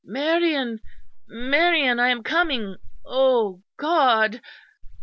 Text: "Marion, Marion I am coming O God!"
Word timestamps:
"Marion, 0.03 0.79
Marion 1.27 1.99
I 1.99 2.07
am 2.07 2.23
coming 2.23 2.75
O 3.05 3.61
God!" 3.77 4.41